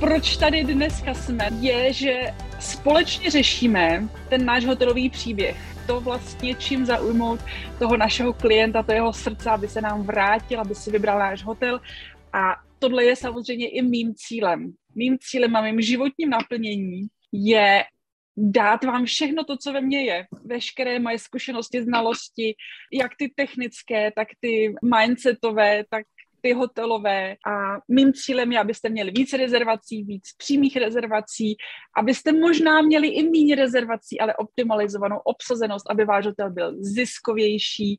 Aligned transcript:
proč 0.00 0.36
tady 0.36 0.64
dneska 0.64 1.14
jsme, 1.14 1.48
je, 1.60 1.92
že 1.92 2.34
společně 2.60 3.30
řešíme 3.30 4.08
ten 4.28 4.44
náš 4.44 4.64
hotelový 4.64 5.10
příběh. 5.10 5.56
To 5.86 6.00
vlastně, 6.00 6.54
čím 6.54 6.86
zaujmout 6.86 7.40
toho 7.78 7.96
našeho 7.96 8.32
klienta, 8.32 8.82
to 8.82 8.92
jeho 8.92 9.12
srdce, 9.12 9.50
aby 9.50 9.68
se 9.68 9.80
nám 9.80 10.02
vrátil, 10.02 10.60
aby 10.60 10.74
si 10.74 10.90
vybral 10.90 11.18
náš 11.18 11.42
hotel. 11.44 11.80
A 12.32 12.56
tohle 12.78 13.04
je 13.04 13.16
samozřejmě 13.16 13.68
i 13.68 13.82
mým 13.82 14.14
cílem. 14.14 14.72
Mým 14.94 15.18
cílem 15.20 15.56
a 15.56 15.62
mým 15.62 15.80
životním 15.80 16.30
naplnění 16.30 17.06
je 17.32 17.84
dát 18.36 18.84
vám 18.84 19.04
všechno 19.04 19.44
to, 19.44 19.56
co 19.56 19.72
ve 19.72 19.80
mně 19.80 20.04
je. 20.04 20.26
Veškeré 20.44 20.98
moje 20.98 21.18
zkušenosti, 21.18 21.82
znalosti, 21.82 22.54
jak 22.92 23.12
ty 23.18 23.32
technické, 23.36 24.12
tak 24.16 24.28
ty 24.40 24.74
mindsetové, 24.96 25.84
tak 25.90 26.04
ty 26.46 26.52
hotelové 26.52 27.36
a 27.46 27.76
mým 27.88 28.12
cílem 28.12 28.52
je, 28.52 28.60
abyste 28.60 28.88
měli 28.88 29.10
víc 29.10 29.32
rezervací, 29.32 30.04
víc 30.04 30.22
přímých 30.38 30.76
rezervací, 30.76 31.56
abyste 31.96 32.32
možná 32.32 32.82
měli 32.82 33.08
i 33.08 33.30
méně 33.30 33.54
rezervací, 33.54 34.20
ale 34.20 34.36
optimalizovanou 34.36 35.16
obsazenost, 35.24 35.90
aby 35.90 36.04
váš 36.04 36.26
hotel 36.26 36.50
byl 36.50 36.76
ziskovější, 36.80 37.98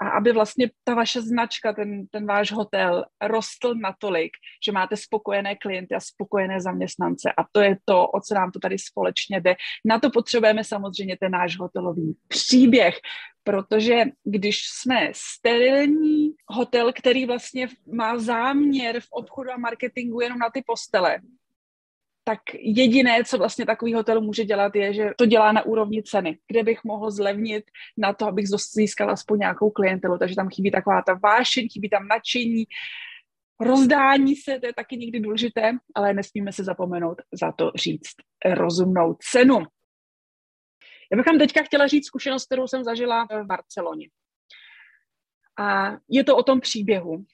a 0.00 0.08
aby 0.08 0.32
vlastně 0.32 0.70
ta 0.84 0.94
vaše 0.94 1.22
značka, 1.22 1.72
ten, 1.72 2.06
ten 2.06 2.26
váš 2.26 2.52
hotel 2.52 3.04
rostl 3.22 3.74
natolik, 3.74 4.30
že 4.64 4.72
máte 4.72 4.96
spokojené 4.96 5.56
klienty 5.56 5.94
a 5.94 6.00
spokojené 6.00 6.60
zaměstnance. 6.60 7.32
A 7.36 7.44
to 7.52 7.60
je 7.60 7.76
to, 7.84 8.06
o 8.06 8.20
co 8.20 8.34
nám 8.34 8.50
to 8.50 8.58
tady 8.58 8.78
společně 8.78 9.40
jde. 9.40 9.54
Na 9.84 9.98
to 9.98 10.10
potřebujeme 10.10 10.64
samozřejmě 10.64 11.16
ten 11.20 11.32
náš 11.32 11.58
hotelový 11.58 12.16
příběh, 12.28 12.94
protože 13.44 14.04
když 14.24 14.62
jsme 14.68 15.10
sterilní 15.14 16.30
hotel, 16.48 16.92
který 16.92 17.26
vlastně 17.26 17.68
má 17.92 18.18
záměr 18.18 19.00
v 19.00 19.06
obchodu 19.10 19.50
a 19.50 19.56
marketingu 19.56 20.20
jenom 20.20 20.38
na 20.38 20.50
ty 20.50 20.62
postele, 20.66 21.18
tak 22.24 22.40
jediné, 22.54 23.24
co 23.24 23.38
vlastně 23.38 23.66
takový 23.66 23.94
hotel 23.94 24.20
může 24.20 24.44
dělat, 24.44 24.76
je, 24.76 24.94
že 24.94 25.10
to 25.18 25.26
dělá 25.26 25.52
na 25.52 25.62
úrovni 25.62 26.02
ceny, 26.02 26.38
kde 26.48 26.62
bych 26.62 26.84
mohl 26.84 27.10
zlevnit 27.10 27.64
na 27.96 28.12
to, 28.12 28.26
abych 28.26 28.46
získal 28.72 29.10
aspoň 29.10 29.38
nějakou 29.38 29.70
klientelu. 29.70 30.18
Takže 30.18 30.36
tam 30.36 30.48
chybí 30.48 30.70
taková 30.70 31.02
ta 31.06 31.14
vášeň, 31.22 31.68
chybí 31.72 31.90
tam 31.90 32.08
nadšení, 32.08 32.64
rozdání 33.60 34.36
se, 34.36 34.60
to 34.60 34.66
je 34.66 34.74
taky 34.74 34.96
někdy 34.96 35.20
důležité, 35.20 35.72
ale 35.94 36.14
nesmíme 36.14 36.52
se 36.52 36.64
zapomenout 36.64 37.22
za 37.32 37.52
to 37.52 37.72
říct 37.74 38.14
rozumnou 38.44 39.16
cenu. 39.20 39.58
Já 41.12 41.16
bych 41.16 41.26
vám 41.26 41.38
teďka 41.38 41.62
chtěla 41.62 41.86
říct 41.86 42.06
zkušenost, 42.06 42.46
kterou 42.46 42.66
jsem 42.66 42.84
zažila 42.84 43.24
v 43.24 43.46
Barceloně. 43.46 44.08
A 45.58 45.96
je 46.08 46.24
to 46.24 46.36
o 46.36 46.42
tom 46.42 46.60
příběhu. 46.60 47.24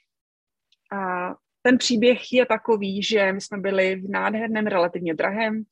A 0.93 1.31
ten 1.67 1.79
příběh 1.79 2.33
je 2.33 2.47
takový, 2.47 3.03
že 3.03 3.33
my 3.33 3.41
jsme 3.41 3.59
byli 3.59 3.97
v 3.97 4.11
nádherném, 4.11 4.67
relativně 4.67 5.15
drahém 5.15 5.63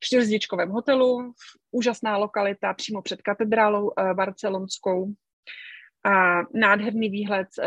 čtyřzdičkovém 0.00 0.70
hotelu, 0.70 1.32
úžasná 1.70 2.16
lokalita 2.16 2.74
přímo 2.74 3.02
před 3.02 3.22
katedrálou 3.22 3.84
uh, 3.84 4.12
barcelonskou. 4.12 5.12
A 6.04 6.42
nádherný 6.54 7.10
výhled 7.10 7.48
uh, 7.58 7.64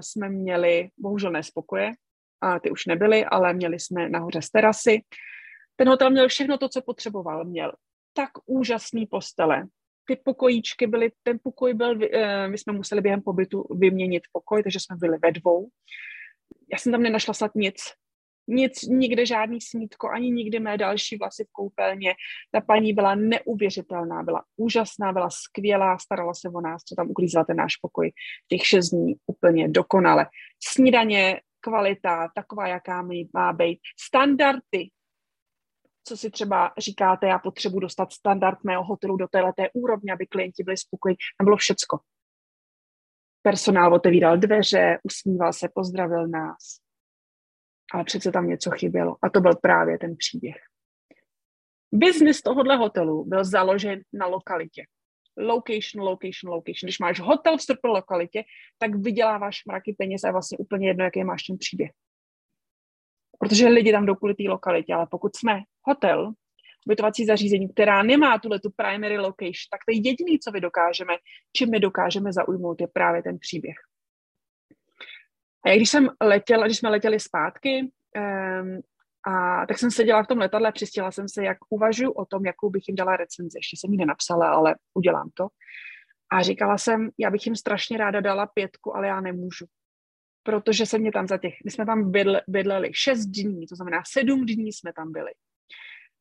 jsme 0.00 0.28
měli, 0.28 0.88
bohužel 0.98 1.30
nespokoje, 1.30 1.92
a 2.40 2.58
ty 2.58 2.70
už 2.70 2.86
nebyly, 2.86 3.24
ale 3.24 3.52
měli 3.52 3.80
jsme 3.80 4.08
nahoře 4.08 4.42
z 4.42 4.50
terasy. 4.50 5.00
Ten 5.76 5.88
hotel 5.88 6.10
měl 6.10 6.28
všechno 6.28 6.58
to, 6.58 6.68
co 6.68 6.82
potřeboval. 6.82 7.44
Měl 7.44 7.72
tak 8.12 8.30
úžasný 8.46 9.06
postele. 9.06 9.66
Ty 10.06 10.16
pokojíčky 10.24 10.86
byly, 10.86 11.10
ten 11.22 11.38
pokoj 11.42 11.74
byl, 11.74 11.90
uh, 11.90 11.98
my 12.46 12.58
jsme 12.58 12.72
museli 12.72 13.00
během 13.00 13.22
pobytu 13.22 13.64
vyměnit 13.70 14.22
pokoj, 14.32 14.62
takže 14.62 14.80
jsme 14.80 14.96
byli 14.96 15.18
ve 15.22 15.32
dvou 15.32 15.68
já 16.72 16.78
jsem 16.78 16.92
tam 16.92 17.02
nenašla 17.02 17.34
snad 17.34 17.54
nic. 17.54 17.76
Nic, 18.48 18.82
nikde 18.82 19.26
žádný 19.26 19.60
smítko, 19.60 20.10
ani 20.10 20.30
nikdy 20.30 20.60
mé 20.60 20.78
další 20.78 21.16
vlasy 21.16 21.44
v 21.44 21.52
koupelně. 21.52 22.14
Ta 22.52 22.60
paní 22.60 22.92
byla 22.92 23.14
neuvěřitelná, 23.14 24.22
byla 24.22 24.44
úžasná, 24.56 25.12
byla 25.12 25.30
skvělá, 25.30 25.98
starala 25.98 26.34
se 26.34 26.48
o 26.48 26.60
nás, 26.60 26.82
co 26.82 26.94
tam 26.94 27.10
uklízela 27.10 27.44
ten 27.44 27.56
náš 27.56 27.76
pokoj 27.76 28.12
těch 28.48 28.66
šest 28.66 28.88
dní 28.90 29.14
úplně 29.26 29.68
dokonale. 29.68 30.26
Snídaně, 30.64 31.40
kvalita, 31.60 32.28
taková, 32.34 32.68
jaká 32.68 33.02
mi 33.02 33.28
má 33.34 33.52
být. 33.52 33.80
Standardy, 34.00 34.88
co 36.04 36.16
si 36.16 36.30
třeba 36.30 36.72
říkáte, 36.78 37.26
já 37.26 37.38
potřebuji 37.38 37.80
dostat 37.80 38.12
standard 38.12 38.58
mého 38.64 38.84
hotelu 38.84 39.16
do 39.16 39.28
této 39.28 39.62
úrovně, 39.74 40.12
aby 40.12 40.26
klienti 40.26 40.62
byli 40.62 40.76
spokojení. 40.76 41.16
Tam 41.38 41.44
bylo 41.44 41.56
všecko. 41.56 41.98
Personál 43.46 43.94
otevíral 43.94 44.36
dveře, 44.38 44.98
usmíval 45.02 45.52
se, 45.52 45.68
pozdravil 45.74 46.28
nás. 46.28 46.80
Ale 47.92 48.04
přece 48.04 48.32
tam 48.32 48.48
něco 48.48 48.70
chybělo. 48.70 49.16
A 49.22 49.30
to 49.30 49.40
byl 49.40 49.54
právě 49.54 49.98
ten 49.98 50.16
příběh. 50.16 50.56
Biznis 51.92 52.42
tohohle 52.42 52.76
hotelu 52.76 53.24
byl 53.24 53.44
založen 53.44 54.00
na 54.12 54.26
lokalitě. 54.26 54.84
Location, 55.36 56.04
location, 56.04 56.52
location. 56.54 56.86
Když 56.86 56.98
máš 56.98 57.20
hotel 57.20 57.58
v 57.58 57.62
super 57.62 57.90
lokalitě, 57.90 58.44
tak 58.78 58.94
vyděláváš 58.94 59.64
mraky 59.66 59.94
peněz 59.98 60.24
a 60.24 60.28
je 60.28 60.32
vlastně 60.32 60.58
úplně 60.58 60.88
jedno, 60.88 61.04
jaký 61.04 61.24
máš 61.24 61.42
ten 61.42 61.58
příběh. 61.58 61.90
Protože 63.38 63.68
lidi 63.68 63.92
tam 63.92 64.06
jdou 64.06 64.14
kvůli 64.14 64.34
té 64.34 64.42
lokalitě, 64.42 64.94
ale 64.94 65.06
pokud 65.10 65.36
jsme 65.36 65.60
hotel, 65.82 66.32
ubytovací 66.84 67.26
zařízení, 67.26 67.68
která 67.68 68.02
nemá 68.02 68.38
tuhle 68.38 68.60
tu 68.60 68.70
primary 68.76 69.18
location, 69.18 69.68
tak 69.70 69.80
to 69.86 69.92
je 69.92 69.96
jediné, 69.96 70.38
co 70.44 70.50
my 70.50 70.60
dokážeme, 70.60 71.14
čím 71.56 71.70
my 71.70 71.80
dokážeme 71.80 72.32
zaujmout, 72.32 72.80
je 72.80 72.86
právě 72.86 73.22
ten 73.22 73.38
příběh. 73.38 73.76
A 75.66 75.76
když 75.76 75.90
jsem 75.90 76.08
letěla, 76.22 76.66
když 76.66 76.78
jsme 76.78 76.88
letěli 76.88 77.20
zpátky, 77.20 77.90
um, 78.16 78.80
a 79.26 79.66
tak 79.66 79.78
jsem 79.78 79.90
seděla 79.90 80.22
v 80.22 80.26
tom 80.26 80.38
letadle, 80.38 80.72
přistěla 80.72 81.10
jsem 81.10 81.28
se, 81.28 81.44
jak 81.44 81.58
uvažuji 81.70 82.12
o 82.12 82.24
tom, 82.24 82.46
jakou 82.46 82.70
bych 82.70 82.88
jim 82.88 82.96
dala 82.96 83.16
recenzi. 83.16 83.58
Ještě 83.58 83.76
jsem 83.76 83.92
ji 83.92 83.98
nenapsala, 83.98 84.50
ale 84.50 84.74
udělám 84.94 85.30
to. 85.34 85.48
A 86.32 86.42
říkala 86.42 86.78
jsem, 86.78 87.10
já 87.18 87.30
bych 87.30 87.46
jim 87.46 87.56
strašně 87.56 87.98
ráda 87.98 88.20
dala 88.20 88.46
pětku, 88.46 88.96
ale 88.96 89.06
já 89.06 89.20
nemůžu. 89.20 89.66
Protože 90.42 90.86
se 90.86 90.98
mě 90.98 91.12
tam 91.12 91.26
za 91.26 91.38
těch, 91.38 91.54
my 91.64 91.70
jsme 91.70 91.86
tam 91.86 92.10
bydle, 92.10 92.42
bydleli 92.48 92.90
šest 92.94 93.26
dní, 93.26 93.66
to 93.66 93.76
znamená 93.76 94.02
sedm 94.06 94.46
dní 94.46 94.72
jsme 94.72 94.92
tam 94.92 95.12
byli. 95.12 95.30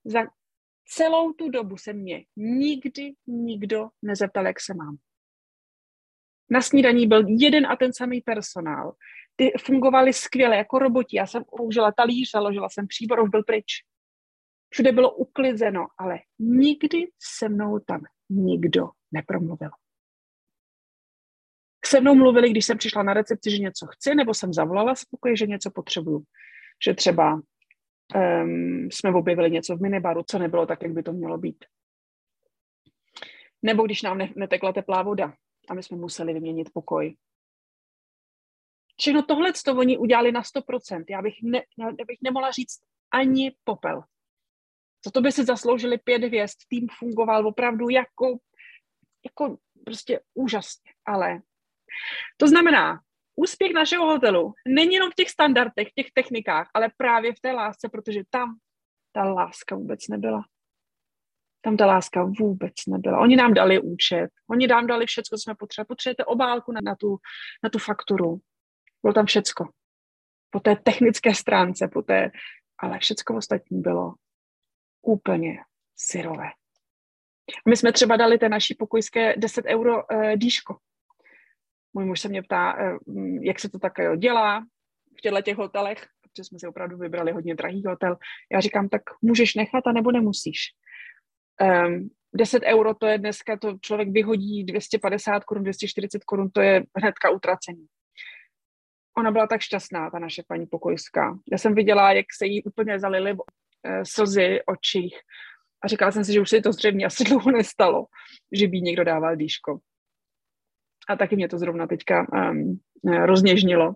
Za 0.05 0.23
celou 0.85 1.33
tu 1.33 1.49
dobu 1.49 1.77
se 1.77 1.93
mě 1.93 2.25
nikdy 2.35 3.13
nikdo 3.27 3.89
nezeptal, 4.01 4.47
jak 4.47 4.59
se 4.59 4.73
mám. 4.73 4.97
Na 6.49 6.61
snídaní 6.61 7.07
byl 7.07 7.23
jeden 7.27 7.67
a 7.67 7.75
ten 7.75 7.93
samý 7.93 8.21
personál. 8.21 8.95
Ty 9.35 9.51
fungovali 9.65 10.13
skvěle 10.13 10.57
jako 10.57 10.79
roboti. 10.79 11.17
Já 11.17 11.27
jsem 11.27 11.43
použila 11.57 11.91
talíř, 11.91 12.31
založila 12.31 12.69
jsem 12.69 12.87
příbor, 12.87 13.23
už 13.23 13.29
byl 13.29 13.43
pryč. 13.43 13.65
Všude 14.69 14.91
bylo 14.91 15.15
uklizeno, 15.15 15.87
ale 15.97 16.19
nikdy 16.39 17.07
se 17.37 17.49
mnou 17.49 17.79
tam 17.79 18.01
nikdo 18.29 18.89
nepromluvil. 19.11 19.69
Se 21.85 22.01
mnou 22.01 22.15
mluvili, 22.15 22.49
když 22.49 22.65
jsem 22.65 22.77
přišla 22.77 23.03
na 23.03 23.13
recepci, 23.13 23.51
že 23.51 23.57
něco 23.57 23.87
chci, 23.87 24.15
nebo 24.15 24.33
jsem 24.33 24.53
zavolala 24.53 24.95
spokoje, 24.95 25.37
že 25.37 25.47
něco 25.47 25.71
potřebuju. 25.71 26.23
Že 26.85 26.93
třeba 26.93 27.41
um, 28.15 28.91
jsme 28.91 29.13
objevili 29.13 29.51
něco 29.51 29.75
v 29.75 29.81
minibaru, 29.81 30.23
co 30.27 30.39
nebylo 30.39 30.65
tak, 30.65 30.83
jak 30.83 30.91
by 30.91 31.03
to 31.03 31.13
mělo 31.13 31.37
být. 31.37 31.65
Nebo 33.61 33.83
když 33.83 34.01
nám 34.01 34.17
ne- 34.17 34.33
netekla 34.35 34.73
teplá 34.73 35.01
voda 35.01 35.33
a 35.69 35.73
my 35.73 35.83
jsme 35.83 35.97
museli 35.97 36.33
vyměnit 36.33 36.69
pokoj. 36.73 37.15
Všechno 38.99 39.23
tohle 39.23 39.53
to 39.65 39.77
oni 39.77 39.97
udělali 39.97 40.31
na 40.31 40.41
100%. 40.41 41.05
Já 41.09 41.21
bych, 41.21 41.33
ne, 41.43 41.63
já 41.77 42.05
bych 42.07 42.17
nemohla 42.21 42.51
říct 42.51 42.81
ani 43.11 43.55
popel. 43.63 44.03
Za 45.05 45.11
to 45.11 45.21
by 45.21 45.31
si 45.31 45.43
zasloužili 45.43 45.97
pět 45.97 46.23
hvězd. 46.23 46.57
Tým 46.67 46.87
fungoval 46.99 47.47
opravdu 47.47 47.89
jako, 47.89 48.37
jako 49.25 49.57
prostě 49.85 50.19
úžasně. 50.33 50.91
Ale 51.05 51.41
to 52.37 52.47
znamená, 52.47 52.99
úspěch 53.35 53.73
našeho 53.73 54.05
hotelu 54.05 54.53
není 54.67 54.93
jenom 54.93 55.11
v 55.11 55.15
těch 55.15 55.29
standardech, 55.29 55.87
v 55.87 55.93
těch 55.95 56.11
technikách, 56.13 56.69
ale 56.73 56.89
právě 56.97 57.33
v 57.33 57.39
té 57.39 57.51
lásce, 57.51 57.89
protože 57.89 58.21
tam 58.29 58.55
ta 59.11 59.23
láska 59.23 59.75
vůbec 59.75 60.07
nebyla. 60.07 60.41
Tam 61.61 61.77
ta 61.77 61.85
láska 61.85 62.23
vůbec 62.39 62.73
nebyla. 62.87 63.19
Oni 63.19 63.35
nám 63.35 63.53
dali 63.53 63.81
účet, 63.81 64.29
oni 64.49 64.67
nám 64.67 64.87
dali 64.87 65.05
všecko, 65.05 65.37
co 65.37 65.41
jsme 65.41 65.55
potřebovali. 65.55 65.87
Potřebujete 65.87 66.25
obálku 66.25 66.71
na, 66.71 66.79
na, 66.83 66.95
tu, 66.95 67.17
na 67.63 67.69
tu 67.69 67.79
fakturu. 67.79 68.39
Bylo 69.03 69.13
tam 69.13 69.25
všecko. 69.25 69.69
Po 70.49 70.59
té 70.59 70.75
technické 70.75 71.35
stránce, 71.35 71.87
po 71.87 72.01
té, 72.01 72.31
ale 72.79 72.99
všecko 72.99 73.35
ostatní 73.35 73.81
bylo 73.81 74.13
úplně 75.01 75.59
syrové. 75.95 76.49
My 77.67 77.77
jsme 77.77 77.93
třeba 77.93 78.17
dali 78.17 78.37
té 78.37 78.49
naší 78.49 78.75
pokojské 78.75 79.33
10 79.37 79.65
euro 79.65 79.95
uh, 79.95 80.31
dýško. 80.35 80.77
Můj 81.93 82.05
muž 82.05 82.19
se 82.19 82.29
mě 82.29 82.41
ptá, 82.43 82.75
eh, 82.79 82.97
jak 83.41 83.59
se 83.59 83.69
to 83.69 83.79
tak 83.79 83.93
dělá 84.17 84.65
v 85.17 85.21
těchto 85.21 85.41
těch 85.41 85.57
hotelech, 85.57 86.07
protože 86.21 86.43
jsme 86.43 86.59
si 86.59 86.67
opravdu 86.67 86.97
vybrali 86.97 87.31
hodně 87.31 87.55
drahý 87.55 87.83
hotel. 87.85 88.17
Já 88.51 88.59
říkám, 88.59 88.89
tak 88.89 89.01
můžeš 89.21 89.55
nechat, 89.55 89.87
a 89.87 89.91
nebo 89.91 90.11
nemusíš. 90.11 90.59
Um, 91.61 91.69
ehm, 91.69 92.09
10 92.35 92.63
euro 92.63 92.93
to 92.93 93.07
je 93.07 93.17
dneska, 93.17 93.57
to 93.57 93.77
člověk 93.81 94.09
vyhodí 94.09 94.63
250 94.63 95.43
korun, 95.43 95.63
240 95.63 96.23
korun, 96.23 96.49
to 96.49 96.61
je 96.61 96.83
hnedka 96.97 97.29
utracení. 97.29 97.85
ona 99.17 99.31
byla 99.31 99.47
tak 99.47 99.61
šťastná, 99.61 100.09
ta 100.09 100.19
naše 100.19 100.43
paní 100.47 100.65
pokojská. 100.65 101.37
Já 101.51 101.57
jsem 101.57 101.75
viděla, 101.75 102.13
jak 102.13 102.25
se 102.37 102.45
jí 102.45 102.63
úplně 102.63 102.99
zalily 102.99 103.37
eh, 103.85 104.05
slzy 104.05 104.59
očích 104.65 105.17
a 105.83 105.87
říkala 105.87 106.11
jsem 106.11 106.25
si, 106.25 106.33
že 106.33 106.41
už 106.41 106.49
se 106.49 106.61
to 106.61 106.73
zřejmě 106.73 107.05
asi 107.05 107.23
dlouho 107.23 107.51
nestalo, 107.51 108.05
že 108.51 108.67
by 108.67 108.81
někdo 108.81 109.03
dával 109.03 109.35
dýško. 109.35 109.79
A 111.09 111.15
taky 111.15 111.35
mě 111.35 111.49
to 111.49 111.57
zrovna 111.57 111.87
teďka 111.87 112.27
um, 112.51 112.79
rozněžnilo. 113.25 113.95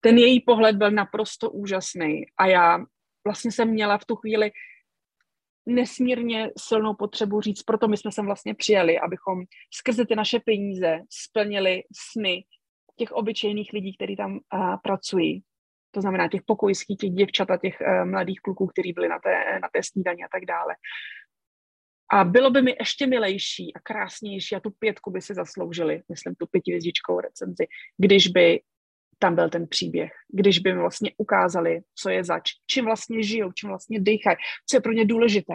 Ten 0.00 0.18
její 0.18 0.40
pohled 0.40 0.76
byl 0.76 0.90
naprosto 0.90 1.50
úžasný 1.50 2.26
a 2.38 2.46
já 2.46 2.78
vlastně 3.26 3.52
jsem 3.52 3.68
měla 3.70 3.98
v 3.98 4.04
tu 4.04 4.16
chvíli 4.16 4.50
nesmírně 5.66 6.50
silnou 6.58 6.94
potřebu 6.94 7.40
říct, 7.40 7.62
proto 7.62 7.88
my 7.88 7.96
jsme 7.96 8.12
sem 8.12 8.26
vlastně 8.26 8.54
přijeli, 8.54 8.98
abychom 8.98 9.42
skrze 9.74 10.06
ty 10.06 10.16
naše 10.16 10.40
peníze 10.40 11.00
splnili 11.10 11.82
sny 12.10 12.44
těch 12.96 13.12
obyčejných 13.12 13.72
lidí, 13.72 13.96
kteří 13.96 14.16
tam 14.16 14.32
uh, 14.32 14.76
pracují. 14.82 15.42
To 15.90 16.00
znamená 16.00 16.28
těch 16.28 16.42
pokojských, 16.46 16.98
těch 16.98 17.10
děvčat 17.10 17.50
a 17.50 17.56
těch 17.56 17.80
uh, 17.80 18.10
mladých 18.10 18.40
kluků, 18.40 18.66
kteří 18.66 18.92
byli 18.92 19.08
na 19.08 19.18
té, 19.18 19.58
na 19.62 19.68
té 19.72 19.82
snídaně 19.82 20.24
a 20.24 20.28
tak 20.32 20.44
dále. 20.44 20.74
A 22.12 22.24
bylo 22.24 22.50
by 22.50 22.62
mi 22.62 22.76
ještě 22.80 23.06
milejší 23.06 23.74
a 23.74 23.80
krásnější 23.80 24.56
a 24.56 24.60
tu 24.60 24.70
pětku 24.70 25.10
by 25.10 25.20
si 25.20 25.34
zasloužili, 25.34 26.02
myslím 26.08 26.34
tu 26.34 26.46
pětivězdičkou 26.46 27.20
recenzi, 27.20 27.66
když 27.96 28.28
by 28.28 28.60
tam 29.18 29.34
byl 29.34 29.50
ten 29.50 29.68
příběh, 29.68 30.12
když 30.28 30.58
by 30.58 30.72
mi 30.72 30.80
vlastně 30.80 31.12
ukázali, 31.16 31.80
co 31.94 32.10
je 32.10 32.24
zač, 32.24 32.50
čím 32.66 32.84
vlastně 32.84 33.22
žijou, 33.22 33.52
čím 33.52 33.68
vlastně 33.68 34.00
dýchají, 34.00 34.36
co 34.66 34.76
je 34.76 34.80
pro 34.80 34.92
ně 34.92 35.04
důležité. 35.04 35.54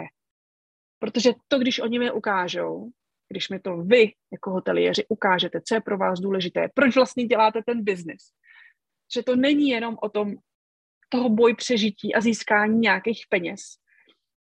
Protože 0.98 1.30
to, 1.48 1.58
když 1.58 1.80
oni 1.80 1.98
mi 1.98 2.12
ukážou, 2.12 2.90
když 3.28 3.48
mi 3.48 3.60
to 3.60 3.76
vy 3.76 4.12
jako 4.32 4.50
hoteliéři 4.50 5.04
ukážete, 5.08 5.60
co 5.64 5.74
je 5.74 5.80
pro 5.80 5.98
vás 5.98 6.20
důležité, 6.20 6.68
proč 6.74 6.94
vlastně 6.94 7.26
děláte 7.26 7.60
ten 7.66 7.84
biznis, 7.84 8.22
že 9.14 9.22
to 9.22 9.36
není 9.36 9.68
jenom 9.68 9.96
o 10.02 10.08
tom 10.08 10.34
toho 11.08 11.28
boj 11.28 11.54
přežití 11.54 12.14
a 12.14 12.20
získání 12.20 12.78
nějakých 12.78 13.24
peněz 13.28 13.60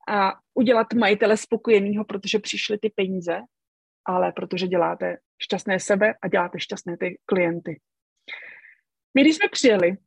a 0.07 0.33
udělat 0.53 0.93
majitele 0.93 1.37
spokojenýho, 1.37 2.05
protože 2.05 2.39
přišly 2.39 2.77
ty 2.77 2.89
peníze, 2.95 3.39
ale 4.05 4.31
protože 4.31 4.67
děláte 4.67 5.17
šťastné 5.43 5.79
sebe 5.79 6.13
a 6.21 6.27
děláte 6.27 6.59
šťastné 6.59 6.97
ty 6.97 7.19
klienty. 7.25 7.79
My, 9.13 9.21
když 9.21 9.35
jsme 9.35 9.49
přijeli, 9.51 9.97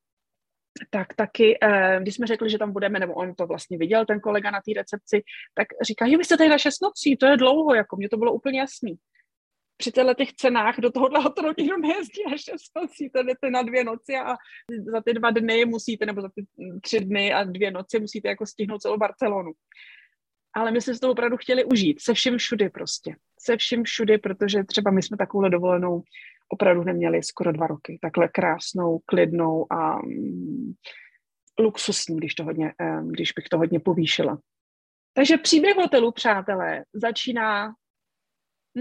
tak 0.90 1.14
taky, 1.14 1.58
eh, 1.62 1.98
když 2.02 2.14
jsme 2.14 2.26
řekli, 2.26 2.50
že 2.50 2.58
tam 2.58 2.72
budeme, 2.72 2.98
nebo 2.98 3.14
on 3.14 3.34
to 3.34 3.46
vlastně 3.46 3.78
viděl, 3.78 4.06
ten 4.06 4.20
kolega 4.20 4.50
na 4.50 4.60
té 4.60 4.72
recepci, 4.76 5.22
tak 5.54 5.66
říká, 5.82 6.08
že 6.08 6.16
vy 6.16 6.24
jste 6.24 6.36
tady 6.36 6.50
na 6.50 6.58
šest 6.58 6.82
nocí, 6.82 7.16
to 7.16 7.26
je 7.26 7.36
dlouho, 7.36 7.74
jako 7.74 7.96
mně 7.96 8.08
to 8.08 8.16
bylo 8.16 8.32
úplně 8.32 8.60
jasný. 8.60 8.94
Při 9.80 9.92
těchto 9.92 10.14
těch 10.14 10.32
cenách 10.32 10.80
do 10.80 10.90
tohohle 10.90 11.20
hotelu 11.20 11.54
nikdo 11.58 11.76
nejezdí 11.76 12.22
na 12.30 12.36
šest 12.36 12.72
to 13.14 13.22
jdete 13.22 13.50
na 13.50 13.62
dvě 13.62 13.84
noci 13.84 14.16
a 14.16 14.36
za 14.92 15.00
ty 15.04 15.12
dva 15.12 15.30
dny 15.30 15.64
musíte, 15.64 16.06
nebo 16.06 16.22
za 16.22 16.28
ty 16.28 16.46
tři 16.82 17.00
dny 17.00 17.32
a 17.32 17.44
dvě 17.44 17.70
noci 17.70 18.00
musíte 18.00 18.28
jako 18.28 18.46
stihnout 18.46 18.82
celou 18.82 18.96
Barcelonu. 18.96 19.52
Ale 20.54 20.70
my 20.70 20.80
jsme 20.80 20.94
si 20.94 21.00
to 21.00 21.10
opravdu 21.10 21.36
chtěli 21.36 21.64
užít, 21.64 22.00
se 22.00 22.14
vším 22.14 22.38
všudy 22.38 22.68
prostě. 22.68 23.16
Se 23.40 23.56
vším 23.56 23.84
všudy, 23.84 24.18
protože 24.18 24.64
třeba 24.64 24.90
my 24.90 25.02
jsme 25.02 25.16
takovou 25.16 25.48
dovolenou 25.48 26.02
opravdu 26.48 26.84
neměli 26.84 27.22
skoro 27.22 27.52
dva 27.52 27.66
roky. 27.66 27.98
Takhle 28.02 28.28
krásnou, 28.28 28.98
klidnou 29.06 29.72
a 29.72 30.02
um, 30.02 30.74
luxusní, 31.60 32.16
když, 32.16 32.34
to 32.34 32.44
hodně, 32.44 32.72
um, 32.80 33.08
když 33.08 33.32
bych 33.32 33.48
to 33.48 33.58
hodně 33.58 33.80
povýšila. 33.80 34.38
Takže 35.12 35.36
příběh 35.36 35.76
hotelu, 35.76 36.12
přátelé, 36.12 36.84
začíná 36.92 37.72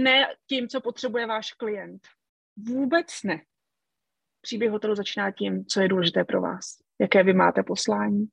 ne 0.03 0.35
tím, 0.47 0.67
co 0.67 0.81
potřebuje 0.81 1.27
váš 1.27 1.51
klient. 1.53 2.01
Vůbec 2.57 3.23
ne. 3.23 3.41
Příběh 4.41 4.71
hotelu 4.71 4.95
začíná 4.95 5.31
tím, 5.31 5.65
co 5.65 5.81
je 5.81 5.87
důležité 5.87 6.23
pro 6.23 6.41
vás, 6.41 6.65
jaké 7.01 7.23
vy 7.23 7.33
máte 7.33 7.63
poslání 7.63 8.25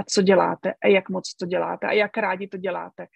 a 0.00 0.04
co 0.04 0.22
děláte 0.22 0.74
a 0.84 0.88
jak 0.88 1.08
moc 1.08 1.34
to 1.34 1.46
děláte 1.46 1.86
a 1.86 1.92
jak 1.92 2.16
rádi 2.16 2.48
to 2.48 2.56
děláte 2.56 3.06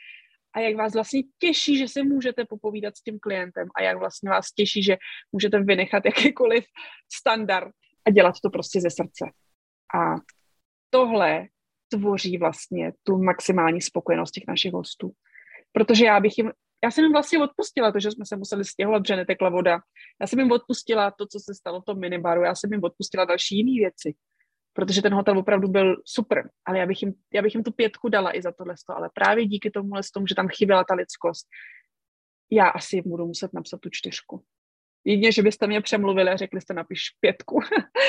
a 0.57 0.61
jak 0.61 0.77
vás 0.77 0.95
vlastně 0.95 1.23
těší, 1.39 1.79
že 1.79 1.89
si 1.89 2.03
můžete 2.03 2.45
popovídat 2.45 2.97
s 2.97 3.03
tím 3.03 3.19
klientem 3.19 3.69
a 3.77 3.83
jak 3.83 3.99
vlastně 3.99 4.31
vás 4.31 4.53
těší, 4.53 4.83
že 4.83 4.97
můžete 5.33 5.61
vynechat 5.61 6.05
jakýkoliv 6.05 6.65
standard 7.13 7.73
a 8.07 8.11
dělat 8.11 8.35
to 8.43 8.51
prostě 8.51 8.81
ze 8.81 8.91
srdce. 8.91 9.25
A 9.95 10.15
tohle 10.91 11.47
tvoří 11.89 12.39
vlastně 12.39 12.93
tu 13.03 13.19
maximální 13.23 13.83
spokojenost 13.83 14.31
těch 14.31 14.45
našich 14.49 14.73
hostů. 14.73 15.13
Protože 15.73 16.05
já 16.05 16.21
bych 16.21 16.39
jim, 16.39 16.53
já 16.87 16.91
jsem 16.91 17.05
jim 17.05 17.13
vlastně 17.13 17.39
odpustila 17.39 17.93
to, 17.93 18.01
že 18.01 18.11
jsme 18.11 18.27
se 18.27 18.37
museli 18.37 18.65
stěhovat, 18.65 19.07
že 19.07 19.17
netekla 19.17 19.49
voda. 19.49 19.79
Já 20.21 20.27
jsem 20.27 20.39
jim 20.39 20.53
odpustila 20.53 21.11
to, 21.11 21.27
co 21.27 21.39
se 21.41 21.55
stalo 21.55 21.81
v 21.81 21.85
tom 21.85 21.99
minibaru, 21.99 22.43
já 22.43 22.55
jsem 22.55 22.73
jim 22.73 22.85
odpustila 22.85 23.25
další 23.25 23.57
jiné 23.57 23.81
věci 23.81 24.15
protože 24.77 25.03
ten 25.03 25.15
hotel 25.15 25.39
opravdu 25.39 25.69
byl 25.69 25.97
super, 26.05 26.51
ale 26.65 26.79
já 26.79 26.87
bych 26.87 27.03
jim, 27.03 27.15
já 27.35 27.43
bych 27.43 27.55
jim 27.55 27.65
tu 27.65 27.73
pětku 27.73 28.09
dala 28.09 28.37
i 28.37 28.43
za 28.43 28.53
tohle, 28.53 28.75
ale 28.89 29.11
právě 29.15 29.47
díky 29.47 29.71
tomu, 29.71 29.91
tomu, 30.15 30.27
že 30.27 30.35
tam 30.35 30.49
chyběla 30.49 30.85
ta 30.85 30.95
lidskost, 30.95 31.47
já 32.51 32.69
asi 32.69 33.03
budu 33.03 33.27
muset 33.27 33.53
napsat 33.53 33.81
tu 33.81 33.89
čtyřku. 33.93 34.45
Jedině, 35.05 35.33
že 35.33 35.43
byste 35.43 35.67
mě 35.67 35.81
přemluvili 35.81 36.31
a 36.31 36.37
řekli 36.37 36.61
jste 36.61 36.75
napiš 36.75 37.01
pětku, 37.21 37.61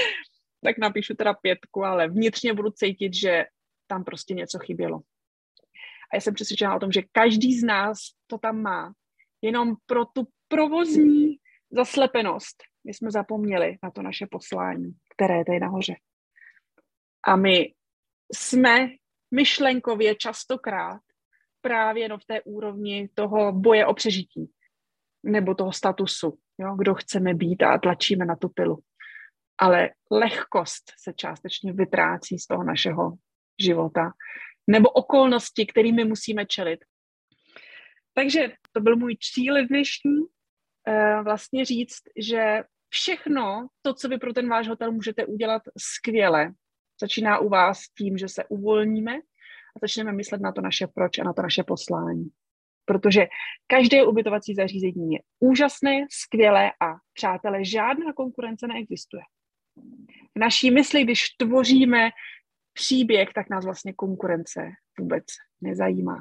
tak 0.63 0.77
napíšu 0.77 1.13
teda 1.15 1.33
pětku, 1.33 1.83
ale 1.83 2.07
vnitřně 2.07 2.53
budu 2.53 2.71
cítit, 2.71 3.13
že 3.13 3.45
tam 3.88 4.03
prostě 4.03 4.33
něco 4.33 4.59
chybělo. 4.59 5.01
A 6.13 6.15
já 6.15 6.21
jsem 6.21 6.33
přesvědčená 6.33 6.75
o 6.75 6.80
tom, 6.80 6.92
že 6.92 7.01
každý 7.12 7.59
z 7.59 7.63
nás 7.63 7.98
to 8.27 8.38
tam 8.38 8.62
má. 8.62 8.94
Jenom 9.42 9.75
pro 9.86 10.06
tu 10.06 10.27
provozní 10.48 11.36
zaslepenost 11.71 12.63
my 12.88 12.94
jsme 12.94 13.12
zapomněli 13.12 13.77
na 13.83 13.92
to 13.92 14.01
naše 14.01 14.27
poslání, 14.31 14.92
které 15.15 15.38
je 15.38 15.45
tady 15.45 15.59
nahoře. 15.59 15.95
A 17.24 17.36
my 17.36 17.74
jsme 18.36 18.88
myšlenkově 19.31 20.15
častokrát 20.15 21.01
právě 21.62 22.10
no 22.10 22.18
v 22.18 22.25
té 22.25 22.42
úrovni 22.42 23.10
toho 23.13 23.51
boje 23.51 23.86
o 23.86 23.94
přežití 23.94 24.51
nebo 25.24 25.56
toho 25.56 25.74
statusu, 25.74 26.39
jo, 26.57 26.75
kdo 26.75 26.95
chceme 26.95 27.33
být 27.33 27.63
a 27.63 27.77
tlačíme 27.77 28.25
na 28.25 28.36
tu 28.36 28.50
pilu. 28.50 28.80
Ale 29.60 29.89
lehkost 30.12 30.92
se 31.00 31.13
částečně 31.13 31.74
vytrácí 31.74 32.39
z 32.39 32.48
toho 32.48 32.63
našeho 32.63 33.13
života 33.62 34.12
nebo 34.68 34.90
okolnosti, 34.90 35.66
kterými 35.66 36.06
musíme 36.06 36.46
čelit. 36.46 36.80
Takže 38.14 38.52
to 38.72 38.81
byl 38.81 38.96
můj 38.96 39.18
cíl 39.22 39.68
dnešní, 39.68 40.19
eh, 40.88 41.22
vlastně 41.24 41.66
říct, 41.66 42.02
že 42.18 42.64
všechno 42.90 43.68
to, 43.81 43.94
co 43.94 44.10
vy 44.10 44.18
pro 44.18 44.34
ten 44.34 44.50
váš 44.50 44.68
hotel 44.68 44.92
můžete 44.92 45.25
udělat 45.25 45.62
skvěle, 45.78 46.54
Začíná 47.02 47.40
u 47.40 47.50
vás 47.50 47.80
tím, 47.98 48.18
že 48.18 48.30
se 48.30 48.46
uvolníme 48.46 49.15
a 49.75 49.80
začneme 49.82 50.12
myslet 50.13 50.41
na 50.41 50.51
to 50.51 50.62
naše 50.62 50.88
proč 50.88 51.20
a 51.20 51.24
na 51.24 51.34
to 51.34 51.41
naše 51.41 51.63
poslání. 51.63 52.30
Protože 52.86 53.27
každé 53.68 54.06
ubytovací 54.06 54.56
zařízení 54.56 55.13
je 55.13 55.20
úžasné, 55.39 56.06
skvělé 56.12 56.72
a 56.72 56.96
přátelé, 57.13 57.65
žádná 57.65 58.13
konkurence 58.13 58.68
neexistuje. 58.68 59.24
V 60.36 60.39
naší 60.39 60.72
mysli, 60.72 61.03
když 61.03 61.30
tvoříme 61.30 62.10
příběh, 62.77 63.29
tak 63.36 63.50
nás 63.50 63.65
vlastně 63.65 63.93
konkurence 63.93 64.62
vůbec 65.00 65.25
nezajímá. 65.62 66.17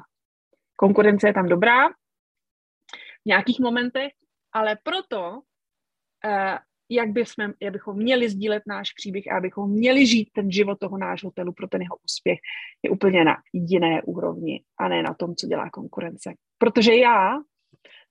Konkurence 0.75 1.27
je 1.27 1.33
tam 1.33 1.49
dobrá 1.49 1.89
v 1.89 3.25
nějakých 3.25 3.59
momentech, 3.59 4.11
ale 4.53 4.77
proto 4.83 5.31
uh, 5.31 6.57
jak, 6.89 7.09
bychom, 7.09 7.53
jak 7.61 7.73
bychom 7.73 7.95
měli 7.97 8.29
sdílet 8.29 8.63
náš 8.67 8.93
příběh 8.93 9.27
a 9.27 9.37
abychom 9.37 9.71
měli 9.71 10.05
žít 10.05 10.29
ten 10.33 10.51
život 10.51 10.79
toho 10.79 10.97
náš 10.97 11.23
hotelu 11.23 11.53
pro 11.53 11.67
ten 11.67 11.81
jeho 11.81 11.97
úspěch, 12.05 12.39
je 12.83 12.89
úplně 12.89 13.23
na 13.23 13.35
jiné 13.53 14.01
úrovni 14.01 14.63
a 14.79 14.87
ne 14.87 15.03
na 15.03 15.13
tom, 15.13 15.35
co 15.35 15.47
dělá 15.47 15.69
konkurence. 15.69 16.33
Protože 16.57 16.95
já 16.95 17.37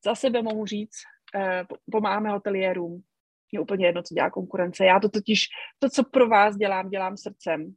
za 0.04 0.14
sebe 0.14 0.42
mohu 0.42 0.66
říct, 0.66 0.98
eh, 1.34 1.64
pomáháme 1.90 2.30
hoteliérům, 2.30 3.02
je 3.52 3.60
úplně 3.60 3.86
jedno, 3.86 4.02
co 4.02 4.14
dělá 4.14 4.30
konkurence. 4.30 4.84
Já 4.84 5.00
to 5.00 5.08
totiž, 5.08 5.46
to, 5.78 5.88
co 5.90 6.04
pro 6.04 6.28
vás 6.28 6.56
dělám, 6.56 6.88
dělám 6.88 7.16
srdcem 7.16 7.74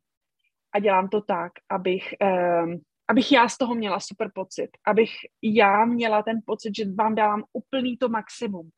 a 0.74 0.80
dělám 0.80 1.10
to 1.10 1.22
tak, 1.22 1.52
abych, 1.70 2.14
eh, 2.22 2.66
abych 3.10 3.32
já 3.32 3.50
z 3.50 3.58
toho 3.58 3.76
měla 3.76 4.00
super 4.00 4.32
pocit, 4.34 4.70
abych 4.88 5.12
já 5.44 5.86
měla 5.86 6.24
ten 6.24 6.40
pocit, 6.46 6.76
že 6.76 6.84
vám 6.98 7.16
dávám 7.16 7.44
úplný 7.54 7.98
to 7.98 8.10
maximum 8.10 8.70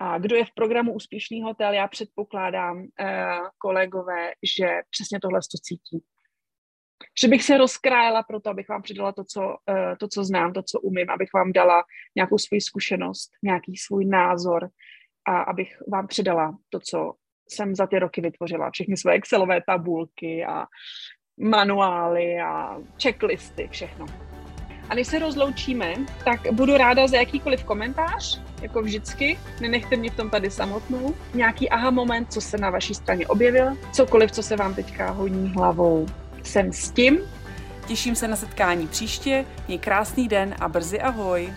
a 0.00 0.18
kdo 0.18 0.36
je 0.36 0.44
v 0.44 0.54
programu 0.54 0.92
Úspěšný 0.92 1.42
hotel, 1.42 1.72
já 1.72 1.88
předpokládám, 1.88 2.86
eh, 3.00 3.38
kolegové, 3.58 4.32
že 4.56 4.68
přesně 4.90 5.20
tohle 5.20 5.40
to 5.40 5.58
cítí. 5.62 6.04
Že 7.22 7.28
bych 7.28 7.42
se 7.42 7.58
rozkrájela 7.58 8.22
pro 8.22 8.40
to, 8.40 8.50
abych 8.50 8.68
vám 8.68 8.82
přidala 8.82 9.12
to 9.12 9.24
co, 9.24 9.56
eh, 9.70 9.96
to, 9.96 10.08
co 10.08 10.24
znám, 10.24 10.52
to, 10.52 10.62
co 10.62 10.80
umím, 10.80 11.10
abych 11.10 11.28
vám 11.34 11.52
dala 11.52 11.82
nějakou 12.16 12.38
svoji 12.38 12.60
zkušenost, 12.60 13.30
nějaký 13.42 13.76
svůj 13.76 14.04
názor 14.04 14.68
a 15.28 15.40
abych 15.42 15.76
vám 15.88 16.06
přidala 16.06 16.58
to, 16.68 16.80
co 16.80 17.14
jsem 17.52 17.74
za 17.74 17.86
ty 17.86 17.98
roky 17.98 18.20
vytvořila. 18.20 18.70
Všechny 18.70 18.96
své 18.96 19.12
Excelové 19.12 19.60
tabulky 19.66 20.44
a 20.44 20.66
manuály 21.40 22.40
a 22.40 22.76
checklisty, 23.02 23.68
všechno. 23.70 24.06
A 24.88 24.94
než 24.94 25.06
se 25.06 25.18
rozloučíme, 25.18 25.94
tak 26.24 26.52
budu 26.52 26.76
ráda 26.76 27.06
za 27.06 27.16
jakýkoliv 27.16 27.64
komentář, 27.64 28.40
jako 28.62 28.82
vždycky. 28.82 29.38
Nenechte 29.60 29.96
mě 29.96 30.10
v 30.10 30.16
tom 30.16 30.30
tady 30.30 30.50
samotnou. 30.50 31.14
Nějaký 31.34 31.70
aha 31.70 31.90
moment, 31.90 32.32
co 32.32 32.40
se 32.40 32.58
na 32.58 32.70
vaší 32.70 32.94
straně 32.94 33.26
objevil, 33.26 33.76
cokoliv, 33.92 34.30
co 34.30 34.42
se 34.42 34.56
vám 34.56 34.74
teďka 34.74 35.10
honí 35.10 35.52
hlavou. 35.52 36.06
Jsem 36.42 36.72
s 36.72 36.90
tím. 36.90 37.18
Těším 37.86 38.14
se 38.14 38.28
na 38.28 38.36
setkání 38.36 38.88
příště, 38.88 39.44
měj 39.66 39.78
krásný 39.78 40.28
den 40.28 40.54
a 40.60 40.68
brzy 40.68 41.00
ahoj. 41.00 41.52